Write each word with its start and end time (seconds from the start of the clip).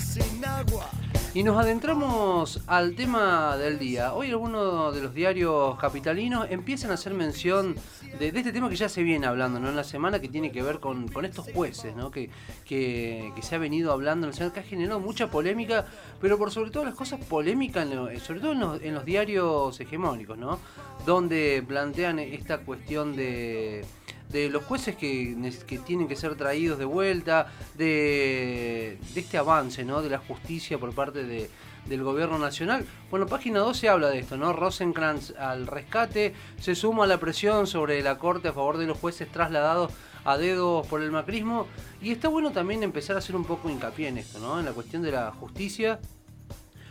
sin 0.00 0.44
agua. 0.44 0.88
Y 1.34 1.42
nos 1.44 1.58
adentramos 1.58 2.60
al 2.66 2.94
tema 2.94 3.56
del 3.56 3.78
día. 3.78 4.12
Hoy 4.12 4.30
algunos 4.30 4.94
de 4.94 5.02
los 5.02 5.14
diarios 5.14 5.78
capitalinos 5.78 6.46
empiezan 6.50 6.90
a 6.90 6.94
hacer 6.94 7.14
mención 7.14 7.74
de, 8.18 8.28
este 8.28 8.52
tema 8.52 8.68
que 8.68 8.76
ya 8.76 8.88
se 8.88 9.02
viene 9.02 9.26
hablando 9.26 9.58
¿no? 9.58 9.70
en 9.70 9.76
la 9.76 9.84
semana, 9.84 10.20
que 10.20 10.28
tiene 10.28 10.52
que 10.52 10.62
ver 10.62 10.78
con, 10.78 11.08
estos 11.24 11.50
jueces, 11.52 11.96
¿no? 11.96 12.10
que, 12.10 12.28
que, 12.66 13.32
se 13.40 13.54
ha 13.54 13.58
venido 13.58 13.92
hablando 13.92 14.26
en 14.26 14.32
la 14.32 14.36
semana, 14.36 14.52
que 14.52 14.60
ha 14.60 14.64
generado 14.64 15.00
mucha 15.00 15.30
polémica, 15.30 15.86
pero 16.20 16.36
por 16.36 16.50
sobre 16.50 16.70
todo 16.70 16.84
las 16.84 16.94
cosas 16.94 17.24
polémicas, 17.24 17.88
sobre 18.22 18.40
todo 18.40 18.52
en 18.52 18.60
los, 18.60 18.82
en 18.82 18.94
los 18.94 19.04
diarios 19.04 19.80
hegemónicos, 19.80 20.36
¿no? 20.36 20.58
donde 21.06 21.64
plantean 21.66 22.18
esta 22.18 22.58
cuestión 22.58 23.16
de 23.16 23.84
de 24.32 24.48
los 24.48 24.64
jueces 24.64 24.96
que, 24.96 25.36
que, 25.66 25.78
tienen 25.78 26.08
que 26.08 26.16
ser 26.16 26.34
traídos 26.36 26.78
de 26.78 26.84
vuelta, 26.84 27.52
de, 27.74 28.98
este 29.14 29.38
avance 29.38 29.84
¿no? 29.84 30.02
de 30.02 30.10
la 30.10 30.18
justicia 30.18 30.78
por 30.78 30.94
parte 30.94 31.24
de, 31.24 31.50
del 31.86 32.02
gobierno 32.02 32.38
nacional. 32.38 32.86
Bueno, 33.10 33.26
página 33.26 33.60
12 33.60 33.88
habla 33.88 34.08
de 34.08 34.20
esto, 34.20 34.36
¿no? 34.36 34.52
Rosenkrantz 34.52 35.36
al 35.36 35.66
rescate, 35.66 36.34
se 36.58 36.74
suma 36.74 37.06
la 37.06 37.18
presión 37.18 37.66
sobre 37.66 38.02
la 38.02 38.18
corte 38.18 38.48
a 38.48 38.52
favor 38.52 38.78
de 38.78 38.86
los 38.86 38.98
jueces 38.98 39.30
trasladados 39.30 39.92
a 40.24 40.38
dedos 40.38 40.86
por 40.86 41.02
el 41.02 41.10
macrismo. 41.10 41.66
Y 42.00 42.12
está 42.12 42.28
bueno 42.28 42.52
también 42.52 42.82
empezar 42.82 43.16
a 43.16 43.18
hacer 43.18 43.36
un 43.36 43.44
poco 43.44 43.68
hincapié 43.68 44.08
en 44.08 44.18
esto, 44.18 44.38
¿no? 44.38 44.58
En 44.58 44.64
la 44.64 44.72
cuestión 44.72 45.02
de 45.02 45.12
la 45.12 45.30
justicia. 45.32 46.00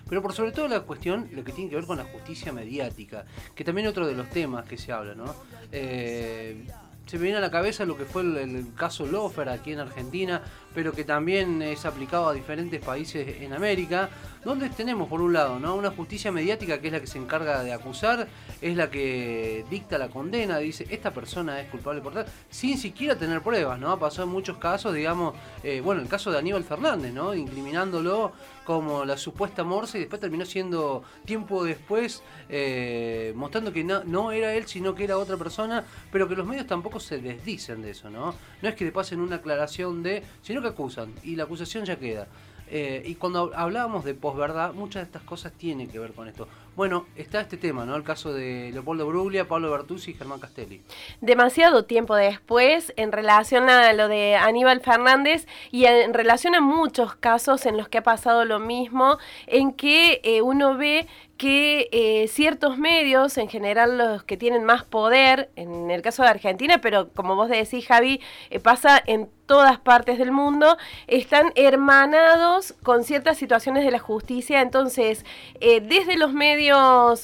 Pero 0.07 0.21
por 0.21 0.33
sobre 0.33 0.51
todo 0.51 0.67
la 0.67 0.81
cuestión, 0.81 1.29
lo 1.31 1.41
que 1.43 1.53
tiene 1.53 1.69
que 1.69 1.77
ver 1.77 1.85
con 1.85 1.97
la 1.97 2.03
justicia 2.03 2.51
mediática, 2.51 3.25
que 3.55 3.63
también 3.63 3.87
es 3.87 3.91
otro 3.91 4.05
de 4.05 4.13
los 4.13 4.29
temas 4.29 4.65
que 4.65 4.77
se 4.77 4.91
habla, 4.91 5.15
¿no? 5.15 5.33
Eh, 5.71 6.65
se 7.11 7.17
me 7.17 7.23
viene 7.23 7.39
a 7.39 7.41
la 7.41 7.51
cabeza 7.51 7.83
lo 7.83 7.97
que 7.97 8.05
fue 8.05 8.21
el, 8.21 8.67
caso 8.73 9.05
Lofer 9.05 9.49
aquí 9.49 9.73
en 9.73 9.79
Argentina, 9.79 10.43
pero 10.73 10.91
que 10.93 11.03
también 11.03 11.61
es 11.61 11.85
aplicado 11.85 12.29
a 12.29 12.33
diferentes 12.33 12.83
países 12.83 13.41
en 13.41 13.53
América, 13.53 14.09
donde 14.43 14.69
tenemos 14.69 15.07
por 15.07 15.21
un 15.21 15.33
lado 15.33 15.59
¿no? 15.59 15.75
una 15.75 15.91
justicia 15.91 16.31
mediática 16.31 16.79
que 16.79 16.87
es 16.87 16.93
la 16.93 16.99
que 16.99 17.07
se 17.07 17.17
encarga 17.17 17.63
de 17.63 17.73
acusar, 17.73 18.27
es 18.61 18.75
la 18.75 18.89
que 18.89 19.65
dicta 19.69 19.97
la 19.97 20.09
condena, 20.09 20.57
dice 20.57 20.87
esta 20.89 21.11
persona 21.11 21.59
es 21.61 21.69
culpable 21.69 22.01
por 22.01 22.13
tal, 22.13 22.25
sin 22.49 22.77
siquiera 22.77 23.15
tener 23.15 23.41
pruebas, 23.41 23.79
¿no? 23.79 23.97
Pasó 23.99 24.23
en 24.23 24.29
muchos 24.29 24.57
casos, 24.57 24.93
digamos, 24.93 25.35
eh, 25.63 25.81
bueno, 25.81 26.01
el 26.01 26.07
caso 26.07 26.31
de 26.31 26.39
Aníbal 26.39 26.63
Fernández, 26.63 27.13
¿no? 27.13 27.33
Incriminándolo 27.33 28.31
como 28.65 29.05
la 29.05 29.17
supuesta 29.17 29.63
morsa 29.63 29.97
y 29.97 30.01
después 30.01 30.21
terminó 30.21 30.45
siendo 30.45 31.03
tiempo 31.25 31.63
después 31.63 32.21
eh, 32.47 33.33
mostrando 33.35 33.73
que 33.73 33.83
no, 33.83 34.31
era 34.31 34.53
él, 34.53 34.67
sino 34.67 34.93
que 34.95 35.03
era 35.03 35.17
otra 35.17 35.37
persona, 35.37 35.83
pero 36.11 36.27
que 36.27 36.35
los 36.35 36.45
medios 36.45 36.67
tampoco 36.67 36.99
se 36.99 37.19
desdicen 37.19 37.81
de 37.81 37.91
eso, 37.91 38.09
¿no? 38.09 38.35
No 38.61 38.69
es 38.69 38.75
que 38.75 38.85
le 38.85 38.91
pasen 38.91 39.19
una 39.19 39.37
aclaración 39.37 40.03
de, 40.03 40.23
sino 40.41 40.60
que 40.61 40.67
acusan 40.69 41.13
y 41.23 41.35
la 41.35 41.43
acusación 41.43 41.85
ya 41.85 41.97
queda. 41.97 42.27
Eh, 42.73 43.03
y 43.05 43.15
cuando 43.15 43.51
hablábamos 43.53 44.05
de 44.05 44.13
posverdad, 44.13 44.73
muchas 44.73 45.01
de 45.01 45.05
estas 45.05 45.23
cosas 45.23 45.51
tienen 45.51 45.89
que 45.89 45.99
ver 45.99 46.13
con 46.13 46.29
esto. 46.29 46.47
Bueno, 46.73 47.05
está 47.17 47.41
este 47.41 47.57
tema, 47.57 47.85
¿no? 47.85 47.97
El 47.97 48.03
caso 48.03 48.33
de 48.33 48.71
Leopoldo 48.71 49.05
Bruglia, 49.05 49.45
Pablo 49.45 49.69
Bertuzzi 49.69 50.11
y 50.11 50.13
Germán 50.13 50.39
Castelli. 50.39 50.81
Demasiado 51.19 51.83
tiempo 51.83 52.15
después, 52.15 52.93
en 52.95 53.11
relación 53.11 53.69
a 53.69 53.91
lo 53.91 54.07
de 54.07 54.37
Aníbal 54.37 54.79
Fernández 54.79 55.47
y 55.69 55.83
en 55.85 56.13
relación 56.13 56.55
a 56.55 56.61
muchos 56.61 57.15
casos 57.15 57.65
en 57.65 57.75
los 57.75 57.89
que 57.89 57.97
ha 57.97 58.03
pasado 58.03 58.45
lo 58.45 58.59
mismo, 58.59 59.17
en 59.47 59.73
que 59.73 60.21
eh, 60.23 60.41
uno 60.41 60.77
ve 60.77 61.07
que 61.37 61.89
eh, 61.91 62.27
ciertos 62.27 62.77
medios, 62.77 63.37
en 63.39 63.49
general 63.49 63.97
los 63.97 64.23
que 64.23 64.37
tienen 64.37 64.63
más 64.63 64.83
poder, 64.83 65.49
en 65.55 65.89
el 65.89 66.03
caso 66.03 66.21
de 66.21 66.29
Argentina, 66.29 66.79
pero 66.81 67.09
como 67.09 67.35
vos 67.35 67.49
decís, 67.49 67.85
Javi, 67.87 68.21
eh, 68.51 68.59
pasa 68.59 69.01
en 69.07 69.27
todas 69.47 69.79
partes 69.79 70.19
del 70.19 70.31
mundo, 70.31 70.77
están 71.07 71.51
hermanados 71.55 72.75
con 72.83 73.03
ciertas 73.03 73.37
situaciones 73.37 73.83
de 73.83 73.91
la 73.91 73.99
justicia. 73.99 74.61
Entonces, 74.61 75.25
desde 75.59 76.15
los 76.15 76.31
medios 76.31 76.60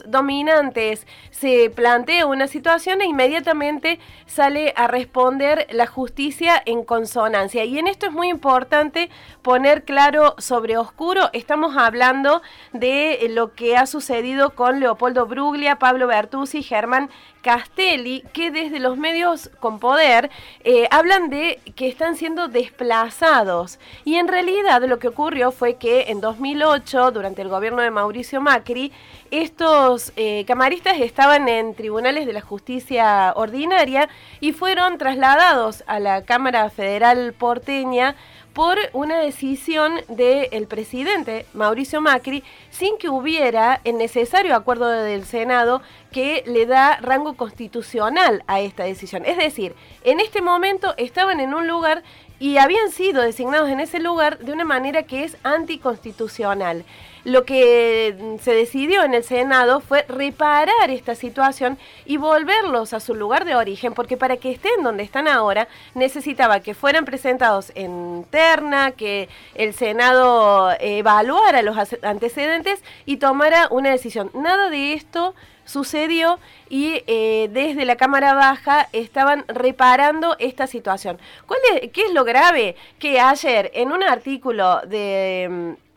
dominantes 0.05 1.05
se 1.31 1.69
plantea 1.69 2.25
una 2.25 2.47
situación 2.47 3.01
e 3.01 3.05
inmediatamente 3.05 3.99
sale 4.25 4.73
a 4.75 4.87
responder 4.87 5.67
la 5.71 5.85
justicia 5.85 6.61
en 6.65 6.83
consonancia. 6.83 7.63
Y 7.63 7.77
en 7.77 7.87
esto 7.87 8.07
es 8.07 8.11
muy 8.11 8.29
importante 8.29 9.09
poner 9.43 9.83
claro 9.83 10.35
sobre 10.39 10.77
oscuro, 10.77 11.29
estamos 11.33 11.77
hablando 11.77 12.41
de 12.73 13.27
lo 13.29 13.53
que 13.53 13.77
ha 13.77 13.85
sucedido 13.85 14.55
con 14.55 14.79
Leopoldo 14.79 15.27
Bruglia, 15.27 15.77
Pablo 15.77 16.07
Bertuzzi, 16.07 16.63
Germán 16.63 17.09
Castelli, 17.41 18.23
que 18.33 18.51
desde 18.51 18.79
los 18.79 18.97
medios 18.97 19.49
con 19.61 19.79
poder 19.79 20.29
eh, 20.63 20.87
hablan 20.91 21.29
de 21.29 21.61
que 21.75 21.87
están 21.87 22.17
siendo 22.17 22.49
desplazados. 22.49 23.79
Y 24.03 24.15
en 24.15 24.27
realidad 24.27 24.83
lo 24.83 24.99
que 24.99 25.07
ocurrió 25.07 25.51
fue 25.51 25.75
que 25.75 26.05
en 26.09 26.19
2008, 26.19 27.11
durante 27.11 27.41
el 27.41 27.47
gobierno 27.47 27.81
de 27.81 27.91
Mauricio 27.91 28.41
Macri, 28.41 28.91
estos 29.31 30.11
eh, 30.15 30.45
camaristas 30.45 30.99
estaban 30.99 31.47
en 31.47 31.73
tribunales 31.75 32.25
de 32.25 32.33
la 32.33 32.41
justicia 32.41 33.33
ordinaria 33.35 34.09
y 34.39 34.53
fueron 34.53 34.97
trasladados 34.97 35.83
a 35.87 35.99
la 35.99 36.23
Cámara 36.23 36.69
Federal 36.69 37.33
porteña 37.33 38.15
por 38.57 38.79
una 38.93 39.19
decisión 39.19 39.99
del 40.07 40.65
presidente 40.65 41.45
Mauricio 41.53 42.01
Macri 42.01 42.43
sin 42.71 42.97
que 42.97 43.07
hubiera 43.07 43.81
el 43.83 43.99
necesario 43.99 44.55
acuerdo 44.55 44.89
del 44.89 45.25
Senado 45.25 45.83
que 46.11 46.43
le 46.47 46.65
da 46.65 46.97
rango 46.97 47.35
constitucional 47.35 48.43
a 48.47 48.59
esta 48.59 48.85
decisión. 48.85 49.25
Es 49.25 49.37
decir, 49.37 49.75
en 50.03 50.19
este 50.19 50.41
momento 50.41 50.95
estaban 50.97 51.39
en 51.39 51.53
un 51.53 51.67
lugar 51.67 52.01
y 52.39 52.57
habían 52.57 52.91
sido 52.91 53.21
designados 53.21 53.69
en 53.69 53.79
ese 53.79 53.99
lugar 53.99 54.39
de 54.39 54.51
una 54.51 54.65
manera 54.65 55.03
que 55.03 55.23
es 55.23 55.37
anticonstitucional. 55.43 56.85
Lo 57.23 57.43
que 57.43 58.15
mm, 58.17 58.41
se 58.41 58.53
decidió 58.53 59.03
en 59.03 59.13
el 59.13 59.23
Senado 59.23 59.81
fue 59.81 60.05
reparar 60.07 60.89
esta 60.89 61.13
situación 61.15 61.77
y 62.05 62.17
volverlos 62.17 62.93
a 62.93 62.99
su 62.99 63.15
lugar 63.15 63.43
de 63.43 63.55
origen, 63.55 63.93
porque 63.93 64.15
para 64.15 64.37
que 64.37 64.51
estén 64.51 64.83
donde 64.83 65.03
están 65.03 65.27
ahora 65.27 65.67
necesitaba 65.93 66.61
que 66.61 66.73
fueran 66.73 67.05
presentados 67.05 67.71
en 67.75 68.25
terna, 68.29 68.91
que 68.91 69.27
el 69.55 69.73
Senado 69.73 70.71
evaluara 70.79 71.61
los 71.63 71.75
antecedentes 72.01 72.81
y 73.05 73.17
tomara 73.17 73.67
una 73.71 73.89
decisión. 73.89 74.31
Nada 74.33 74.69
de 74.69 74.93
esto 74.93 75.35
sucedió 75.67 76.39
y 76.69 77.03
eh, 77.05 77.49
desde 77.51 77.85
la 77.85 77.97
Cámara 77.97 78.33
Baja 78.33 78.89
estaban 78.93 79.45
reparando 79.47 80.35
esta 80.39 80.65
situación. 80.65 81.19
¿Cuál 81.45 81.59
¿Qué 81.91 82.05
es 82.05 82.13
lo 82.13 82.23
grave? 82.23 82.75
Que 82.97 83.19
ayer 83.19 83.69
en 83.75 83.91
un 83.91 84.01
artículo 84.01 84.81
de 84.87 85.47
mm, 85.49 85.87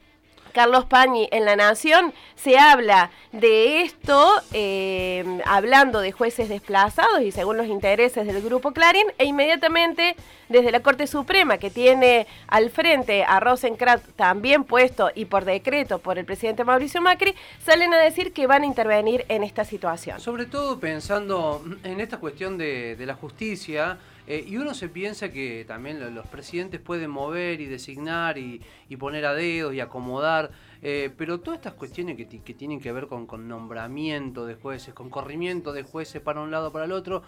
Carlos 0.53 0.84
Pañi 0.84 1.28
en 1.30 1.44
La 1.44 1.56
Nación 1.56 2.12
se 2.34 2.59
habla 2.59 3.10
de 3.32 3.82
esto, 3.82 4.42
eh, 4.53 5.25
hablando 5.50 6.00
de 6.00 6.12
jueces 6.12 6.48
desplazados 6.48 7.22
y 7.22 7.32
según 7.32 7.56
los 7.56 7.66
intereses 7.66 8.24
del 8.24 8.40
Grupo 8.40 8.70
Clarín, 8.70 9.06
e 9.18 9.24
inmediatamente 9.24 10.14
desde 10.48 10.70
la 10.70 10.78
Corte 10.78 11.08
Suprema, 11.08 11.58
que 11.58 11.70
tiene 11.70 12.28
al 12.46 12.70
frente 12.70 13.24
a 13.24 13.40
Rosenkrantz 13.40 14.04
también 14.14 14.62
puesto 14.62 15.10
y 15.12 15.24
por 15.24 15.44
decreto 15.44 15.98
por 15.98 16.18
el 16.18 16.24
presidente 16.24 16.62
Mauricio 16.62 17.02
Macri, 17.02 17.34
salen 17.66 17.92
a 17.92 17.98
decir 17.98 18.32
que 18.32 18.46
van 18.46 18.62
a 18.62 18.66
intervenir 18.66 19.24
en 19.28 19.42
esta 19.42 19.64
situación. 19.64 20.20
Sobre 20.20 20.46
todo 20.46 20.78
pensando 20.78 21.64
en 21.82 21.98
esta 21.98 22.18
cuestión 22.18 22.56
de, 22.56 22.94
de 22.94 23.06
la 23.06 23.14
justicia, 23.14 23.98
eh, 24.26 24.44
y 24.47 24.56
uno 24.56 24.75
se 24.75 24.88
piensa 24.88 25.31
que 25.31 25.64
también 25.66 26.14
los 26.14 26.26
presidentes 26.26 26.81
pueden 26.81 27.10
mover 27.10 27.60
y 27.60 27.66
designar 27.66 28.38
y, 28.38 28.60
poner 28.98 29.25
a 29.25 29.34
dedos 29.34 29.75
y 29.75 29.81
acomodar, 29.81 30.50
eh, 30.82 31.10
pero 31.16 31.41
todas 31.41 31.58
estas 31.58 31.75
cuestiones 31.75 32.16
que, 32.16 32.54
tienen 32.54 32.80
que 32.80 32.92
ver 32.92 33.06
con, 33.06 33.26
nombramiento 33.48 34.47
de 34.47 34.54
jueces, 34.54 34.94
con 34.94 35.10
corrimiento 35.10 35.72
de 35.72 35.82
jueces 35.82 36.20
para 36.20 36.41
un 36.41 36.50
lado 36.50 36.69
o 36.69 36.72
para 36.72 36.84
el 36.84 36.92
otro, 36.92 37.22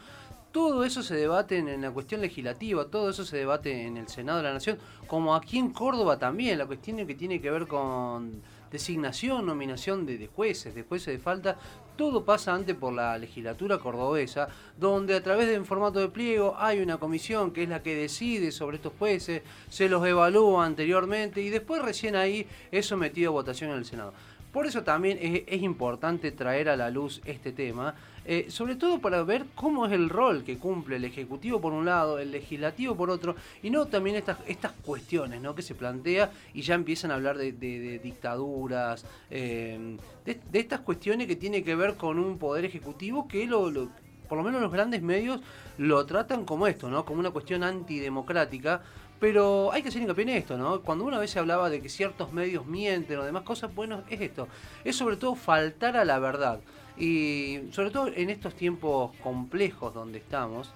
todo 0.52 0.84
eso 0.84 1.02
se 1.02 1.14
debate 1.14 1.58
en, 1.58 1.80
la 1.80 1.90
cuestión 1.90 2.20
legislativa, 2.20 2.84
todo 2.86 3.10
eso 3.10 3.24
se 3.24 3.38
debate 3.38 3.86
en 3.86 3.96
el 3.96 4.08
Senado 4.08 4.38
de 4.38 4.44
la 4.44 4.52
Nación, 4.52 4.78
como 5.06 5.34
aquí 5.34 5.58
en 5.58 5.70
Córdoba 5.70 6.18
también, 6.18 6.58
la 6.58 6.66
cuestión 6.66 7.06
que 7.06 7.14
tiene 7.14 7.40
que 7.40 7.50
ver 7.50 7.66
con 7.66 8.42
designación, 8.72 9.44
nominación 9.46 10.06
de, 10.06 10.26
jueces, 10.26 10.74
de 10.74 10.82
jueces 10.82 11.14
de 11.14 11.18
falta, 11.18 11.58
todo 11.96 12.24
pasa 12.24 12.54
antes 12.54 12.74
por 12.74 12.94
la 12.94 13.18
legislatura 13.18 13.78
cordobesa, 13.78 14.48
donde 14.78 15.14
a 15.14 15.22
través 15.22 15.46
de 15.48 15.58
un 15.58 15.66
formato 15.66 16.00
de 16.00 16.08
pliego 16.08 16.56
hay 16.58 16.80
una 16.80 16.96
comisión 16.96 17.52
que 17.52 17.64
es 17.64 17.68
la 17.68 17.82
que 17.82 17.94
decide 17.94 18.50
sobre 18.50 18.78
estos 18.78 18.94
jueces, 18.98 19.42
se 19.68 19.90
los 19.90 20.04
evalúa 20.06 20.64
anteriormente 20.64 21.42
y 21.42 21.50
después 21.50 21.82
recién 21.82 22.16
ahí 22.16 22.46
es 22.70 22.86
sometido 22.86 23.30
a 23.30 23.32
votación 23.32 23.70
en 23.70 23.76
el 23.76 23.84
Senado. 23.84 24.14
Por 24.52 24.66
eso 24.66 24.82
también 24.82 25.18
es, 25.20 25.62
importante 25.62 26.30
traer 26.30 26.68
a 26.68 26.76
la 26.76 26.90
luz 26.90 27.22
este 27.24 27.52
tema, 27.52 27.94
eh, 28.26 28.46
sobre 28.50 28.76
todo 28.76 29.00
para 29.00 29.22
ver 29.22 29.46
cómo 29.54 29.86
es 29.86 29.92
el 29.92 30.10
rol 30.10 30.44
que 30.44 30.58
cumple 30.58 30.96
el 30.96 31.06
Ejecutivo 31.06 31.58
por 31.58 31.72
un 31.72 31.86
lado, 31.86 32.18
el 32.18 32.30
Legislativo 32.30 32.94
por 32.94 33.08
otro, 33.08 33.34
y 33.62 33.70
no 33.70 33.86
también 33.86 34.16
estas, 34.16 34.36
estas 34.46 34.72
cuestiones 34.72 35.40
¿no? 35.40 35.54
que 35.54 35.62
se 35.62 35.74
plantea 35.74 36.30
y 36.52 36.60
ya 36.60 36.74
empiezan 36.74 37.10
a 37.10 37.14
hablar 37.14 37.38
de, 37.38 37.52
dictaduras, 38.02 39.06
eh, 39.30 39.96
de, 40.26 40.38
estas 40.52 40.80
cuestiones 40.80 41.26
que 41.26 41.36
tienen 41.36 41.64
que 41.64 41.74
ver 41.74 41.96
con 41.96 42.18
un 42.18 42.36
poder 42.36 42.66
ejecutivo 42.66 43.26
que 43.26 43.46
lo, 43.46 43.72
por 44.28 44.36
lo 44.36 44.44
menos 44.44 44.60
los 44.60 44.70
grandes 44.70 45.00
medios 45.00 45.40
lo 45.78 46.04
tratan 46.04 46.44
como 46.44 46.66
esto, 46.66 46.90
¿no? 46.90 47.06
como 47.06 47.20
una 47.20 47.30
cuestión 47.30 47.64
antidemocrática 47.64 48.82
Pero 49.22 49.70
hay 49.70 49.82
que 49.82 49.88
hacer 49.88 50.02
hincapié 50.02 50.24
en 50.24 50.28
esto, 50.30 50.58
¿no? 50.58 50.80
Cuando 50.80 51.04
una 51.04 51.16
vez 51.16 51.30
se 51.30 51.38
hablaba 51.38 51.70
de 51.70 51.80
que 51.80 51.88
ciertos 51.88 52.32
medios 52.32 52.66
mienten 52.66 53.20
o 53.20 53.22
demás 53.22 53.44
cosas, 53.44 53.72
bueno, 53.72 54.02
es 54.10 54.20
esto. 54.20 54.48
Es 54.82 54.96
sobre 54.96 55.14
todo 55.16 55.36
faltar 55.36 55.96
a 55.96 56.04
la 56.04 56.18
verdad. 56.18 56.58
Y 56.98 57.60
sobre 57.70 57.90
todo 57.90 58.08
en 58.08 58.30
estos 58.30 58.56
tiempos 58.56 59.12
complejos 59.22 59.94
donde 59.94 60.18
estamos, 60.18 60.72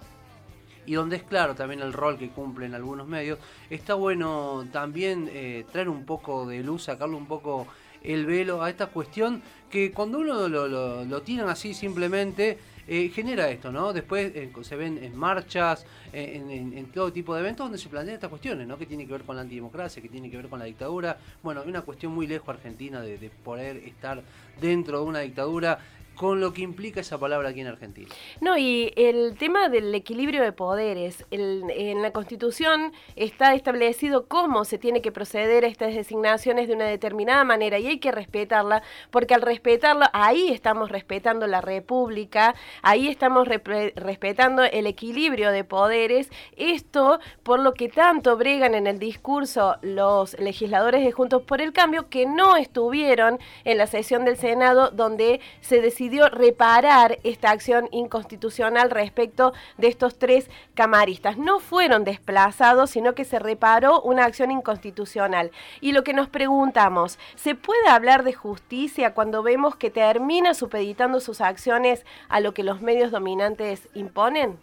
y 0.87 0.95
donde 0.95 1.17
es 1.17 1.25
claro 1.25 1.57
también 1.57 1.81
el 1.81 1.93
rol 1.93 2.19
que 2.19 2.29
cumplen 2.29 2.77
algunos 2.77 3.09
medios, 3.09 3.41
está 3.69 3.95
bueno 3.95 4.65
también 4.71 5.29
eh, 5.33 5.67
traer 5.73 5.89
un 5.89 6.05
poco 6.05 6.47
de 6.47 6.63
luz, 6.63 6.85
sacarle 6.85 7.17
un 7.17 7.27
poco 7.27 7.67
el 8.05 8.27
velo 8.27 8.63
a 8.63 8.71
esta 8.71 8.87
cuestión 8.87 9.43
que 9.69 9.91
cuando 9.91 10.21
uno 10.21 10.47
lo, 10.49 10.69
lo, 10.69 11.05
lo 11.05 11.23
tiran 11.23 11.49
así 11.49 11.75
simplemente 11.75 12.61
eh, 12.89 13.11
genera 13.15 13.49
esto, 13.51 13.73
¿no? 13.73 13.93
Después 13.93 14.33
eh, 14.35 14.51
se 14.63 14.77
ven 14.77 15.03
en 15.03 15.17
marchas, 15.17 15.85
en, 16.13 16.87
todo 16.93 17.13
tipo 17.13 17.35
de 17.35 17.41
eventos 17.41 17.65
donde 17.65 17.79
se 17.79 17.89
plantean 17.89 18.15
estas 18.15 18.31
cuestiones, 18.31 18.67
¿no? 18.67 18.79
Que 18.79 18.87
tiene 18.87 19.07
que 19.07 19.13
ver 19.13 19.23
con 19.23 19.37
la 19.37 19.43
antidemocracia, 19.43 20.01
que 20.01 20.09
tiene 20.09 20.31
que 20.31 20.37
ver 20.37 20.49
con 20.49 20.59
la 20.59 20.65
dictadura. 20.65 21.19
Bueno, 21.43 21.63
una 21.67 21.83
cuestión 21.83 22.15
muy 22.15 22.27
lejos 22.27 22.49
Argentina 22.49 23.01
de 23.01 23.31
poder 23.45 23.79
estar 23.79 24.23
dentro 24.61 25.01
de 25.01 25.05
una 25.05 25.21
dictadura 25.21 25.79
con 26.17 26.41
lo 26.41 26.53
que 26.53 26.63
implica 26.63 27.01
esa 27.01 27.19
palabra 27.19 27.51
aquí 27.51 27.61
en 27.61 27.67
Argentina. 27.67 28.09
No, 28.41 28.57
y 28.57 28.93
el 28.97 29.37
tema 29.39 29.69
del 29.69 29.95
equilibrio 29.95 30.43
de 30.43 30.53
poderes. 30.53 31.25
en 31.31 32.03
la 32.03 32.11
Constitución 32.11 32.93
está 33.15 33.55
establecido 33.55 34.27
cómo 34.27 34.65
se 34.65 34.79
tiene 34.79 35.03
que 35.03 35.13
proceder 35.13 35.65
a 35.65 35.69
estas 35.69 35.95
designaciones 35.95 36.69
de 36.69 36.75
una 36.75 36.87
determinada 36.87 37.45
manera 37.45 37.79
y 37.79 37.87
hay 37.87 37.99
que 37.99 38.13
respetarla, 38.13 38.83
porque 39.11 39.35
al 39.35 39.43
respetarla, 39.43 40.11
ahí 40.15 40.49
estamos 40.49 40.91
respetando 40.91 41.47
la 41.47 41.61
República, 41.61 42.55
ahí 42.83 43.09
estamos 43.09 43.47
respetando 43.47 44.63
el 44.63 44.87
equilibrio 44.87 45.51
de 45.51 45.65
poderes. 45.65 46.31
Esto, 46.57 47.21
por 47.43 47.61
lo 47.61 47.75
que 47.75 47.89
tanto 47.89 48.37
bregan 48.37 48.75
en 48.75 48.87
el 48.87 48.99
discurso 48.99 49.77
los 49.83 50.39
legisladores 50.39 51.05
de 51.05 51.13
Juntos 51.13 51.43
por 51.43 51.61
el 51.61 51.75
Cambio, 51.75 52.09
que 52.09 52.25
no 52.25 52.57
estuvieron 52.57 53.39
en 53.65 53.79
la 53.79 53.87
sesión 53.87 54.25
del 54.25 54.39
Senado 54.39 54.91
donde 54.91 55.41
se 55.61 55.83
decidió 55.83 56.06
decidió 56.07 56.29
reparar 56.29 57.19
esta 57.25 57.51
acción 57.51 57.89
inconstitucional 57.91 58.91
respecto 58.91 59.53
de 59.77 59.89
estos 59.89 60.21
tres 60.21 60.49
camaristas. 60.75 61.37
No 61.37 61.59
fueron 61.59 62.05
desplazados, 62.05 62.91
sino 62.91 63.17
que 63.17 63.25
se 63.25 63.41
reparó 63.41 64.01
una 64.03 64.25
acción 64.25 64.53
inconstitucional. 64.53 65.51
Y 65.81 65.91
lo 65.91 66.05
que 66.05 66.13
nos 66.13 66.29
preguntamos, 66.29 67.19
¿se 67.35 67.57
puede 67.57 67.89
hablar 67.89 68.23
de 68.23 68.35
justicia 68.35 69.15
cuando 69.15 69.43
vemos 69.43 69.75
que 69.75 69.91
termina 69.91 70.55
supeditando 70.55 71.19
sus 71.19 71.41
acciones 71.41 72.07
a 72.29 72.39
lo 72.39 72.55
que 72.55 72.63
los 72.63 72.81
medios 72.81 73.11
dominantes 73.11 73.89
imponen? 73.93 74.61